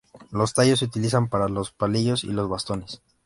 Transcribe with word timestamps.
Los 0.31 0.55
tallos 0.55 0.79
se 0.79 0.85
utilizan 0.85 1.29
para 1.29 1.47
los 1.47 1.71
palillos 1.73 2.23
y 2.23 2.31
los 2.31 2.49
bastones. 2.49 3.03